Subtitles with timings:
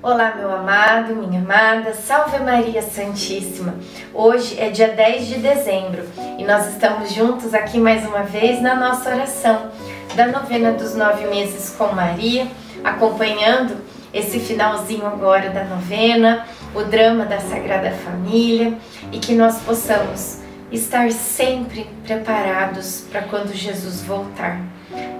[0.00, 3.74] Olá, meu amado, minha amada, salve Maria Santíssima.
[4.14, 6.04] Hoje é dia 10 de dezembro
[6.38, 9.72] e nós estamos juntos aqui mais uma vez na nossa oração
[10.14, 12.46] da novena dos nove meses com Maria,
[12.84, 13.76] acompanhando
[14.14, 18.74] esse finalzinho agora da novena, o drama da Sagrada Família
[19.10, 20.38] e que nós possamos
[20.70, 24.60] estar sempre preparados para quando Jesus voltar.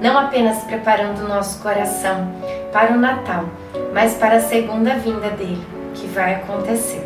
[0.01, 2.33] Não apenas preparando o nosso coração
[2.73, 3.47] para o Natal,
[3.93, 5.63] mas para a segunda vinda dele,
[5.95, 7.03] que vai acontecer.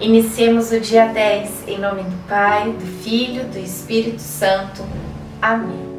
[0.00, 4.84] Iniciemos o dia 10 em nome do Pai, do Filho, do Espírito Santo.
[5.40, 5.94] Amém.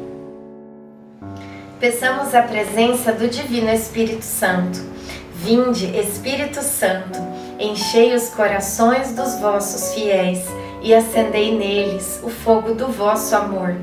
[1.80, 4.80] Peçamos a presença do Divino Espírito Santo.
[5.34, 7.18] Vinde, Espírito Santo,
[7.58, 10.40] enchei os corações dos vossos fiéis
[10.82, 13.76] e acendei neles o fogo do vosso amor.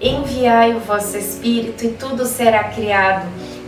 [0.00, 3.26] Enviai o vosso Espírito e tudo será criado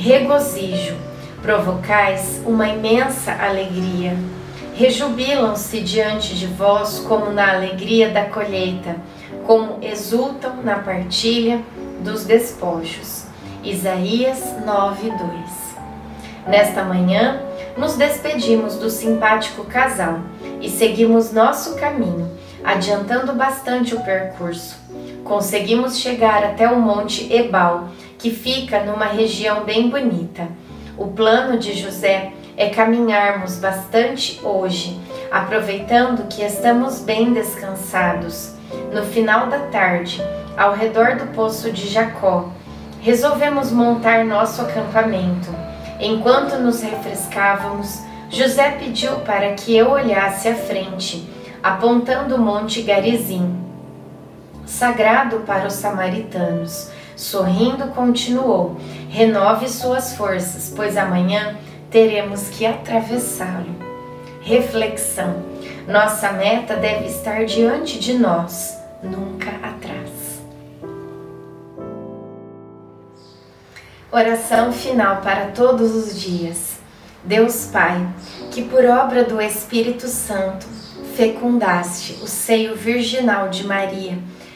[0.00, 0.96] regozijo,
[1.42, 4.16] provocais uma imensa alegria.
[4.74, 8.96] Rejubilam-se diante de vós como na alegria da colheita,
[9.46, 11.60] como exultam na partilha
[12.02, 13.26] dos despojos.
[13.62, 15.76] Isaías 9:2.
[16.46, 17.42] Nesta manhã,
[17.76, 20.20] nos despedimos do simpático casal
[20.62, 22.26] e seguimos nosso caminho,
[22.64, 24.78] adiantando bastante o percurso.
[25.24, 30.46] Conseguimos chegar até o Monte Ebal, que fica numa região bem bonita.
[30.96, 35.00] O plano de José é caminharmos bastante hoje,
[35.30, 38.52] aproveitando que estamos bem descansados.
[38.92, 40.22] No final da tarde,
[40.56, 42.50] ao redor do poço de Jacó,
[43.00, 45.48] resolvemos montar nosso acampamento.
[45.98, 51.26] Enquanto nos refrescávamos, José pediu para que eu olhasse à frente,
[51.62, 53.58] apontando o Monte Garizim,
[54.66, 56.90] sagrado para os samaritanos.
[57.20, 58.78] Sorrindo, continuou:
[59.10, 61.58] Renove suas forças, pois amanhã
[61.90, 63.76] teremos que atravessá-lo.
[64.40, 65.42] Reflexão:
[65.86, 70.40] Nossa meta deve estar diante de nós, nunca atrás.
[74.10, 76.78] Oração final para todos os dias.
[77.22, 78.08] Deus Pai,
[78.50, 80.66] que por obra do Espírito Santo
[81.14, 84.16] fecundaste o seio virginal de Maria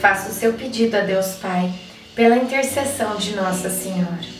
[0.00, 1.72] Faça o seu pedido a Deus Pai
[2.14, 4.38] pela intercessão de Nossa Senhora.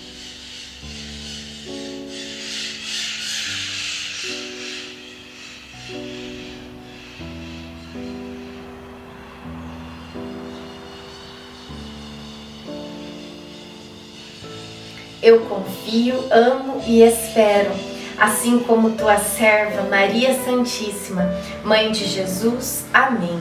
[15.20, 17.72] Eu confio, amo e espero,
[18.16, 21.28] assim como tua serva Maria Santíssima,
[21.64, 22.84] Mãe de Jesus.
[22.94, 23.40] Amém.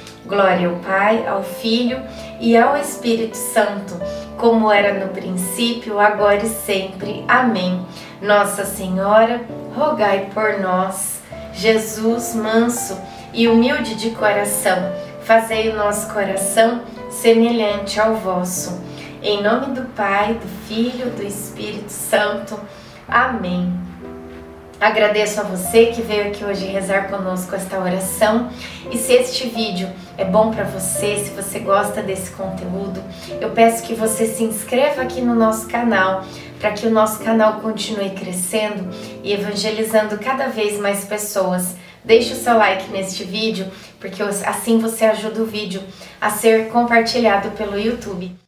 [0.31, 2.01] Glória ao Pai, ao Filho
[2.39, 3.99] e ao Espírito Santo,
[4.37, 7.25] como era no princípio, agora e sempre.
[7.27, 7.85] Amém.
[8.21, 9.41] Nossa Senhora,
[9.75, 11.19] rogai por nós.
[11.51, 12.97] Jesus, manso
[13.33, 18.81] e humilde de coração, fazei o nosso coração semelhante ao vosso.
[19.21, 22.57] Em nome do Pai, do Filho, do Espírito Santo.
[23.05, 23.90] Amém.
[24.81, 28.49] Agradeço a você que veio aqui hoje rezar conosco esta oração.
[28.89, 29.87] E se este vídeo
[30.17, 32.99] é bom para você, se você gosta desse conteúdo,
[33.39, 36.25] eu peço que você se inscreva aqui no nosso canal
[36.59, 38.89] para que o nosso canal continue crescendo
[39.23, 41.75] e evangelizando cada vez mais pessoas.
[42.03, 43.67] Deixe o seu like neste vídeo,
[43.99, 45.83] porque assim você ajuda o vídeo
[46.19, 48.40] a ser compartilhado pelo YouTube.